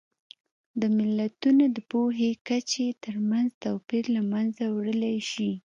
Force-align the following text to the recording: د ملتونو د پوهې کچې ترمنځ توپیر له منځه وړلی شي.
د 0.81 0.81
ملتونو 0.97 1.63
د 1.75 1.77
پوهې 1.91 2.31
کچې 2.47 2.85
ترمنځ 3.03 3.47
توپیر 3.63 4.03
له 4.15 4.21
منځه 4.31 4.63
وړلی 4.75 5.17
شي. 5.31 5.51